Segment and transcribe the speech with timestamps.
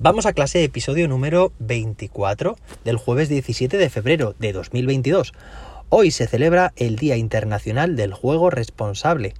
[0.00, 5.32] Vamos a clase episodio número 24 del jueves 17 de febrero de 2022.
[5.88, 9.34] Hoy se celebra el Día Internacional del Juego Responsable.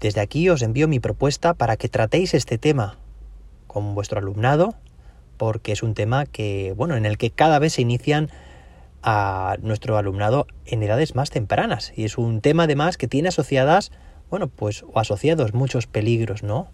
[0.00, 2.98] Desde aquí os envío mi propuesta para que tratéis este tema
[3.68, 4.74] con vuestro alumnado,
[5.36, 8.28] porque es un tema que, bueno, en el que cada vez se inician
[9.04, 13.92] a nuestro alumnado en edades más tempranas y es un tema además que tiene asociadas,
[14.30, 16.72] bueno, pues o asociados muchos peligros, ¿no?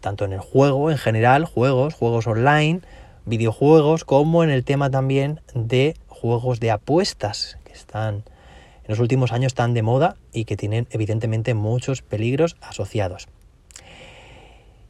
[0.00, 2.80] Tanto en el juego en general, juegos, juegos online,
[3.24, 9.32] videojuegos, como en el tema también de juegos de apuestas, que están en los últimos
[9.32, 13.28] años tan de moda y que tienen evidentemente muchos peligros asociados.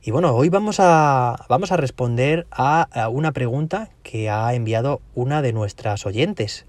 [0.06, 5.42] Y bueno, hoy vamos a, vamos a responder a, una pregunta que ha enviado una
[5.42, 6.64] de nuestras oyentes.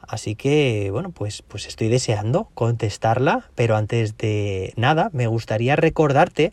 [0.00, 6.52] Así que, bueno, pues, pues estoy deseando contestarla, pero antes de nada me gustaría recordarte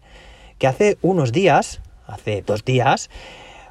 [0.57, 3.09] que hace unos días, hace dos días,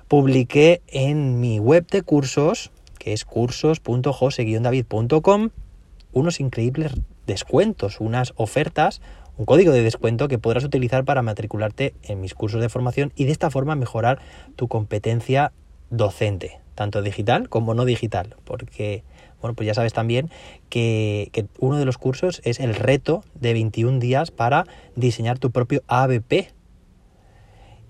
[0.08, 5.50] publiqué en mi web de cursos, que es cursos.jose-david.com,
[6.12, 6.92] unos increíbles
[7.26, 9.00] descuentos, unas ofertas,
[9.36, 13.24] un código de descuento que podrás utilizar para matricularte en mis cursos de formación y
[13.24, 14.20] de esta forma mejorar
[14.54, 15.52] tu competencia
[15.90, 19.02] docente, tanto digital como no digital, porque
[19.40, 20.30] bueno, pues ya sabes también
[20.70, 25.50] que, que, uno de los cursos es el reto de 21 días para diseñar tu
[25.50, 26.55] propio ABP,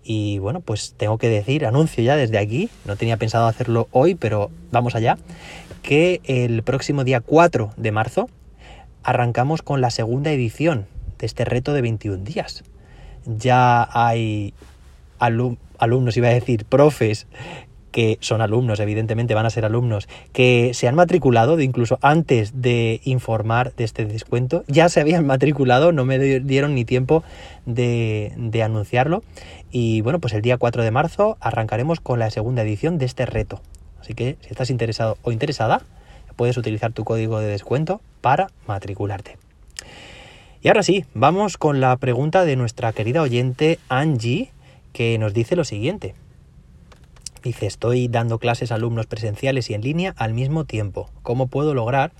[0.06, 4.14] y bueno, pues tengo que decir, anuncio ya desde aquí, no tenía pensado hacerlo hoy,
[4.14, 5.18] pero vamos allá,
[5.82, 8.28] que el próximo día 4 de marzo
[9.02, 10.86] arrancamos con la segunda edición
[11.18, 12.62] de este reto de 21 días.
[13.24, 14.54] Ya hay
[15.18, 17.26] alumnos, iba a decir, profes
[17.96, 22.60] que son alumnos, evidentemente van a ser alumnos, que se han matriculado, de incluso antes
[22.60, 27.24] de informar de este descuento, ya se habían matriculado, no me dieron ni tiempo
[27.64, 29.22] de, de anunciarlo.
[29.72, 33.24] Y bueno, pues el día 4 de marzo arrancaremos con la segunda edición de este
[33.24, 33.62] reto.
[33.98, 35.80] Así que si estás interesado o interesada,
[36.36, 39.38] puedes utilizar tu código de descuento para matricularte.
[40.60, 44.50] Y ahora sí, vamos con la pregunta de nuestra querida oyente Angie,
[44.92, 46.14] que nos dice lo siguiente.
[47.46, 51.10] Dice, estoy dando clases a alumnos presenciales y en línea al mismo tiempo.
[51.22, 52.10] ¿Cómo puedo lograr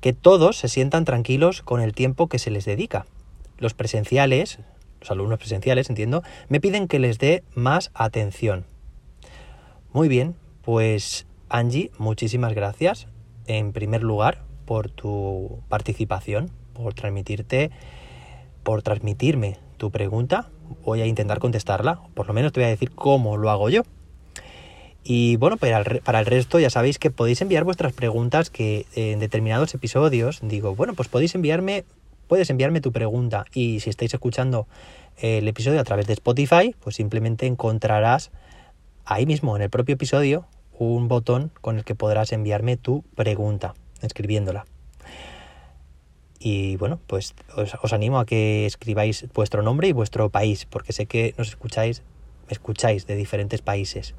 [0.00, 3.06] que todos se sientan tranquilos con el tiempo que se les dedica?
[3.58, 4.58] Los presenciales,
[4.98, 8.64] los alumnos presenciales, entiendo, me piden que les dé más atención.
[9.92, 13.06] Muy bien, pues Angie, muchísimas gracias
[13.46, 17.70] en primer lugar por tu participación, por transmitirte,
[18.64, 20.50] por transmitirme tu pregunta.
[20.84, 23.82] Voy a intentar contestarla, por lo menos te voy a decir cómo lo hago yo.
[25.04, 28.86] Y bueno, para el, para el resto ya sabéis que podéis enviar vuestras preguntas que
[28.94, 31.84] en determinados episodios digo, bueno, pues podéis enviarme,
[32.28, 34.66] puedes enviarme tu pregunta y si estáis escuchando
[35.18, 38.30] el episodio a través de Spotify, pues simplemente encontrarás
[39.04, 40.46] ahí mismo en el propio episodio
[40.78, 44.66] un botón con el que podrás enviarme tu pregunta, escribiéndola.
[46.38, 50.92] Y bueno, pues os, os animo a que escribáis vuestro nombre y vuestro país, porque
[50.92, 52.02] sé que nos escucháis,
[52.46, 54.14] me escucháis de diferentes países.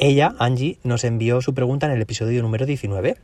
[0.00, 3.16] Ella, Angie, nos envió su pregunta en el episodio número 19.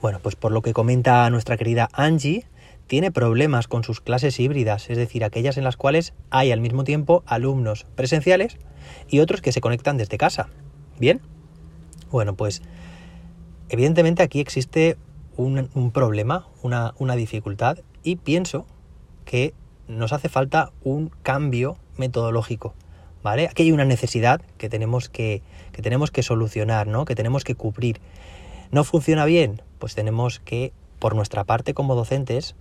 [0.00, 2.46] Bueno, pues por lo que comenta nuestra querida Angie,
[2.86, 6.84] tiene problemas con sus clases híbridas, es decir, aquellas en las cuales hay al mismo
[6.84, 8.58] tiempo alumnos presenciales
[9.08, 10.48] y otros que se conectan desde casa.
[11.00, 11.20] ¿Bien?
[12.12, 12.62] Bueno, pues
[13.68, 14.96] evidentemente aquí existe
[15.36, 18.66] un, problema, una, una dificultad y pienso
[19.24, 19.52] que
[19.88, 22.72] nos hace falta un cambio metodológico.
[23.22, 23.48] ¿Vale?
[23.48, 27.04] Aquí hay una necesidad que tenemos que, que tenemos que solucionar, ¿no?
[27.04, 28.00] Que tenemos que cubrir.
[28.70, 29.62] ¿No funciona bien?
[29.78, 32.54] Pues tenemos que, por nuestra parte como docentes,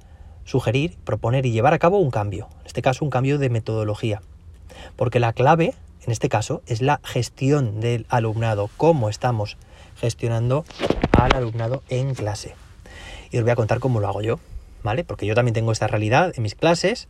[0.46, 2.50] sugerir, proponer y llevar a cabo un cambio.
[2.62, 4.22] En este caso, un cambio de metodología.
[4.96, 5.74] Porque la clave,
[6.06, 9.58] en este caso, es la gestión del alumnado, cómo estamos
[10.00, 10.66] gestionando
[11.12, 12.56] al alumnado en clase.
[13.32, 14.40] Y os voy a contar cómo lo hago yo,
[14.84, 15.04] ¿vale?
[15.04, 17.08] Porque yo también tengo esta realidad en mis clases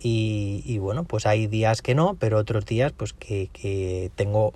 [0.00, 4.52] y, bueno, pues hay días que no, pero otros días pues que, tengo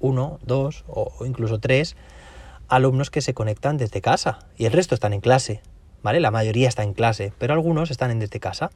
[0.00, 1.96] uno, dos o incluso tres
[2.68, 5.62] alumnos que se conectan desde casa y el resto están en clase,
[6.02, 6.20] ¿vale?
[6.20, 8.70] La mayoría está en clase, pero algunos están en desde casa.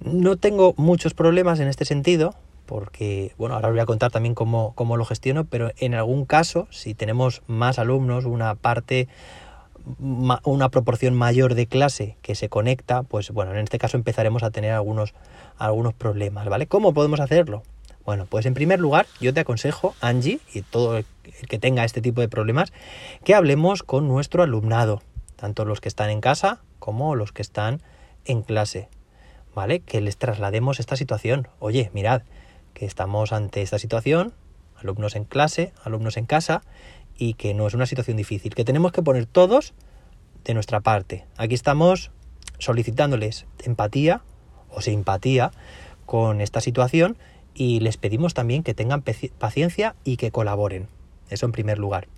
[0.00, 2.34] No tengo muchos problemas en este sentido,
[2.66, 6.26] porque, bueno, ahora os voy a contar también cómo, cómo lo gestiono, pero en algún
[6.26, 9.08] caso, si tenemos más alumnos, una parte
[9.98, 14.50] una proporción mayor de clase que se conecta, pues bueno, en este caso empezaremos a
[14.50, 15.14] tener algunos,
[15.56, 16.66] algunos problemas, ¿vale?
[16.66, 17.62] ¿Cómo podemos hacerlo?
[18.04, 21.06] Bueno, pues en primer lugar, yo te aconsejo, Angie, y todo el
[21.48, 22.72] que tenga este tipo de problemas,
[23.24, 25.02] que hablemos con nuestro alumnado,
[25.36, 27.82] tanto los que están en casa como los que están
[28.24, 28.88] en clase.
[29.58, 29.80] ¿vale?
[29.80, 31.48] Que les traslademos esta situación.
[31.58, 32.22] Oye, mirad,
[32.74, 34.32] que estamos ante esta situación,
[34.76, 36.62] alumnos en clase, alumnos en casa,
[37.18, 39.74] y que no es una situación difícil, que tenemos que poner todos
[40.44, 41.26] de nuestra parte.
[41.36, 42.10] Aquí estamos
[42.58, 44.22] solicitándoles empatía
[44.70, 45.50] o simpatía
[46.06, 47.18] con esta situación
[47.54, 49.02] y les pedimos también que tengan
[49.38, 50.88] paciencia y que colaboren.
[51.28, 52.08] Eso en primer lugar.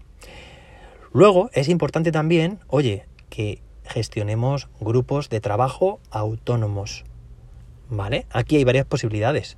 [1.12, 7.05] Luego es importante también, oye, que gestionemos grupos de trabajo autónomos.
[7.88, 8.26] ¿Vale?
[8.31, 9.56] Aquí hay varias posibilidades.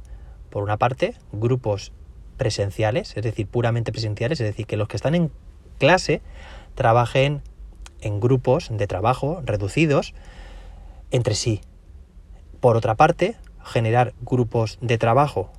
[0.49, 1.93] Por una parte, grupos
[2.37, 5.31] presenciales, es decir, puramente presenciales, es decir, que los que están en
[5.79, 6.23] clase
[6.75, 7.43] trabajen
[8.01, 10.15] en grupos de trabajo reducidos
[11.11, 11.61] entre sí.
[12.61, 15.51] Por otra parte, generar grupos de trabajo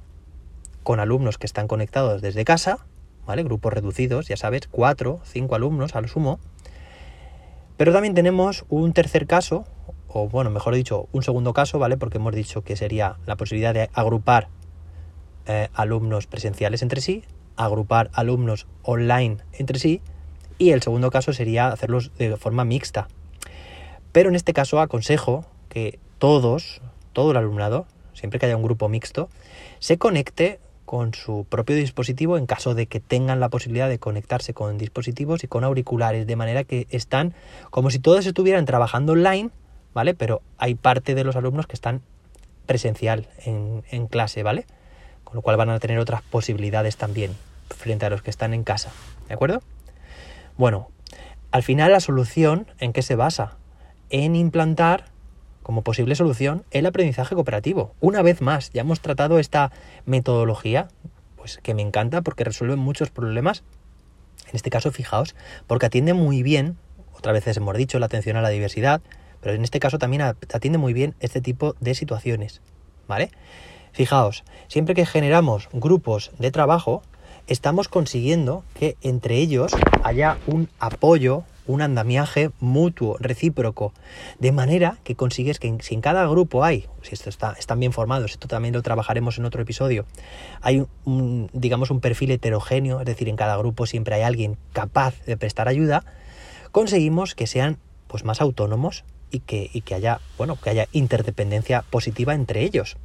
[0.84, 2.86] con alumnos que están conectados desde casa,
[3.26, 3.44] ¿vale?
[3.44, 6.40] Grupos reducidos, ya sabes, cuatro, cinco alumnos al sumo.
[7.78, 9.66] Pero también tenemos un tercer caso,
[10.08, 11.98] o bueno, mejor dicho, un segundo caso, ¿vale?
[11.98, 14.50] Porque hemos dicho que sería la posibilidad de agrupar
[15.48, 17.24] eh, alumnos presenciales entre sí,
[17.56, 20.02] agrupar alumnos online entre sí,
[20.58, 23.08] y el segundo caso sería hacerlos de forma mixta.
[24.12, 26.82] Pero en este caso aconsejo que todos,
[27.14, 29.30] todo el alumnado, siempre que haya un grupo mixto,
[29.80, 34.54] se conecte con su propio dispositivo en caso de que tengan la posibilidad de conectarse
[34.54, 37.34] con dispositivos y con auriculares, de manera que están
[37.72, 39.50] como si todos estuvieran trabajando online,
[39.94, 40.14] ¿vale?
[40.14, 42.02] Pero hay parte de los alumnos que están
[42.68, 44.66] presencial en, en clase, ¿vale?
[45.34, 47.32] Con lo cual van a tener otras posibilidades también
[47.76, 48.92] frente a los que están en casa,
[49.28, 49.64] ¿de acuerdo?
[50.58, 50.92] Bueno,
[51.50, 53.58] al final la solución en qué se basa?
[54.12, 55.06] En implantar
[55.64, 57.96] como posible solución el aprendizaje cooperativo.
[58.00, 59.72] Una vez más, ya hemos tratado esta
[60.06, 60.90] metodología,
[61.36, 63.64] pues que me encanta porque resuelve muchos problemas.
[64.50, 65.34] En este caso, fijaos,
[65.66, 66.78] porque atiende muy bien,
[67.18, 69.02] otra vez hemos dicho, la atención a la diversidad,
[69.42, 72.62] pero en este caso también atiende muy bien este tipo de situaciones,
[73.08, 73.32] ¿vale?
[73.94, 77.04] Fijaos, siempre que generamos grupos de trabajo,
[77.46, 79.72] estamos consiguiendo que entre ellos
[80.04, 83.94] haya un apoyo, un andamiaje mutuo, recíproco,
[84.40, 87.94] de manera que consigues que si en cada grupo hay, si esto está, están bien
[87.94, 90.08] formados, esto también lo trabajaremos en otro episodio,
[90.62, 95.24] hay un, digamos un perfil heterogéneo, es decir, en cada grupo siempre hay alguien capaz
[95.26, 96.04] de prestar ayuda,
[96.72, 101.84] conseguimos que sean pues más autónomos y que, y que haya, bueno, que haya interdependencia
[101.92, 102.98] positiva entre ellos.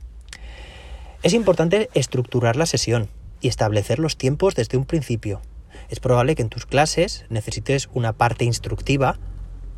[1.20, 3.08] Es importante estructurar la sesión
[3.40, 5.42] y establecer los tiempos desde un principio.
[5.88, 9.18] Es probable que en tus clases necesites una parte instructiva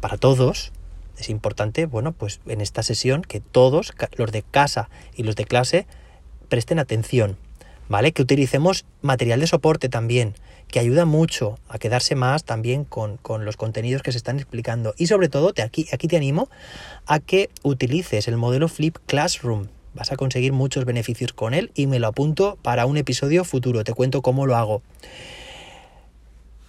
[0.00, 0.70] para todos.
[1.16, 5.46] Es importante, bueno, pues en esta sesión que todos, los de casa y los de
[5.46, 5.86] clase,
[6.50, 7.38] presten atención,
[7.88, 8.12] ¿vale?
[8.12, 10.34] Que utilicemos material de soporte también,
[10.68, 14.94] que ayuda mucho a quedarse más también con, con los contenidos que se están explicando.
[14.98, 16.50] Y sobre todo, te, aquí, aquí te animo
[17.06, 21.86] a que utilices el modelo Flip Classroom, Vas a conseguir muchos beneficios con él y
[21.86, 23.84] me lo apunto para un episodio futuro.
[23.84, 24.82] Te cuento cómo lo hago.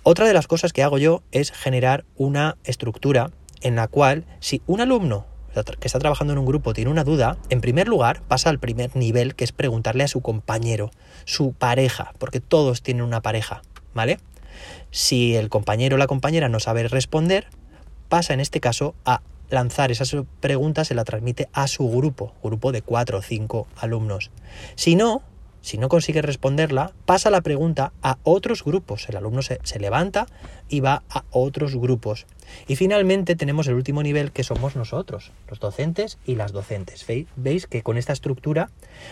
[0.03, 3.31] Otra de las cosas que hago yo es generar una estructura
[3.61, 7.37] en la cual si un alumno que está trabajando en un grupo tiene una duda,
[7.49, 10.91] en primer lugar pasa al primer nivel que es preguntarle a su compañero,
[11.25, 13.61] su pareja, porque todos tienen una pareja,
[13.93, 14.17] ¿vale?
[14.91, 17.47] Si el compañero o la compañera no sabe responder,
[18.07, 19.21] pasa en este caso a
[19.51, 24.31] lanzar esas preguntas se la transmite a su grupo, grupo de cuatro o cinco alumnos.
[24.75, 25.21] Si no,
[25.61, 29.07] si no consigue responderla, pasa la pregunta a otros grupos.
[29.09, 30.25] El alumno se, se, levanta
[30.69, 32.25] y va a otros grupos.
[32.67, 37.05] Y finalmente tenemos el último nivel que somos nosotros, los docentes y las docentes.
[37.35, 38.71] Veis que con esta estructura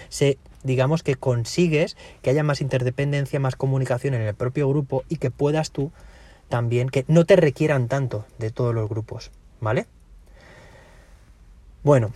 [0.09, 5.17] se, digamos que consigues que haya más interdependencia, más comunicación en el propio grupo y
[5.17, 5.91] que puedas tú
[6.47, 9.29] también, que no te requieran tanto de todos los grupos.
[9.61, 9.85] ¿Vale?
[11.83, 12.11] Bueno,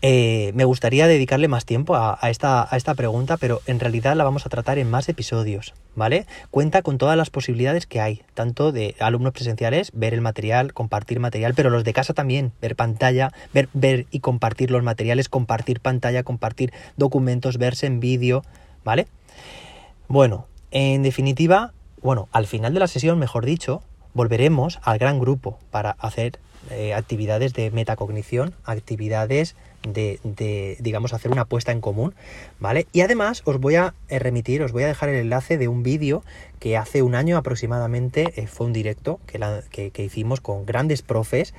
[0.00, 4.48] eh, me gustaría dedicarle más tiempo a, esta, pregunta, pero en realidad la vamos a
[4.48, 6.26] tratar en más episodios, ¿vale?
[6.52, 11.18] Cuenta con todas las posibilidades que hay, tanto de alumnos presenciales, ver el material, compartir
[11.18, 15.80] material, pero los de casa también, ver pantalla, ver, ver y compartir los materiales, compartir
[15.80, 18.44] pantalla, compartir documentos, verse en vídeo,
[18.84, 19.08] ¿vale?
[20.06, 23.82] Bueno, en definitiva, bueno, al final de la sesión, mejor dicho,
[24.14, 26.38] volveremos al gran grupo para hacer
[26.70, 32.14] eh, actividades de metacognición, actividades de, de, digamos, hacer una apuesta en común,
[32.58, 32.86] ¿vale?
[32.92, 35.82] Y además os voy a eh, remitir, os voy a dejar el enlace de un
[35.82, 36.22] vídeo
[36.58, 41.54] que hace un año aproximadamente eh, fue un directo que, que, hicimos con grandes profes,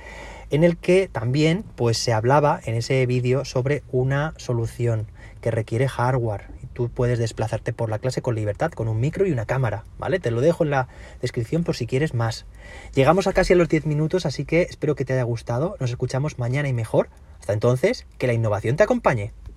[0.50, 5.06] en el que también, pues, se hablaba en ese vídeo sobre una solución
[5.40, 6.48] que requiere hardware
[6.80, 10.18] tú puedes desplazarte por la clase con libertad, con un micro y una cámara, ¿vale?
[10.18, 10.88] Te lo dejo en la
[11.20, 12.46] descripción por si quieres más.
[12.94, 15.76] Llegamos a casi a los 10 minutos, así que espero que te haya gustado.
[15.78, 17.10] Nos escuchamos mañana y mejor.
[17.38, 19.32] Hasta entonces, que la innovación te acompañe.